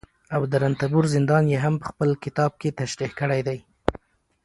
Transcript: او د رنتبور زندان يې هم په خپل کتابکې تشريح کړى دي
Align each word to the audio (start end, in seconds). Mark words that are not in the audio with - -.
او 0.35 0.41
د 0.51 0.53
رنتبور 0.63 1.03
زندان 1.15 1.43
يې 1.53 1.57
هم 1.65 1.75
په 1.81 1.85
خپل 1.91 2.09
کتابکې 2.23 2.69
تشريح 2.79 3.11
کړى 3.19 3.41
دي 3.47 3.59